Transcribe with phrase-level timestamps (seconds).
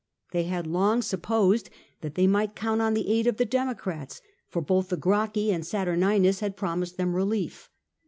[0.31, 1.69] They had long supposed
[2.01, 5.63] that they might count on the aid of the Democrats, for both the Gracchi and
[5.63, 7.69] Satur ninus had promised them relief.